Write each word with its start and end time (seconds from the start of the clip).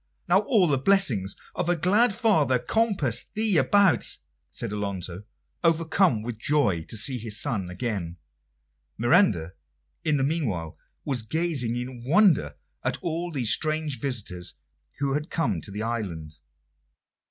"Now 0.27 0.39
all 0.39 0.67
the 0.67 0.79
blessings 0.79 1.35
of 1.53 1.69
a 1.69 1.75
glad 1.75 2.11
father 2.11 2.57
compass 2.57 3.25
thee 3.35 3.57
about," 3.57 4.17
said 4.49 4.71
Alonso, 4.71 5.25
overcome 5.63 6.23
with 6.23 6.39
joy 6.39 6.85
to 6.85 6.97
see 6.97 7.19
his 7.19 7.35
dear 7.35 7.39
son 7.39 7.69
again. 7.69 8.17
Miranda 8.97 9.53
in 10.03 10.17
the 10.17 10.23
meanwhile 10.23 10.75
was 11.05 11.21
gazing 11.21 11.75
in 11.75 12.03
wonder 12.03 12.55
at 12.83 12.97
all 13.03 13.31
these 13.31 13.53
strange 13.53 13.99
visitors 13.99 14.55
who 14.97 15.13
had 15.13 15.29
come 15.29 15.61
to 15.61 15.69
the 15.69 15.83
island. 15.83 16.37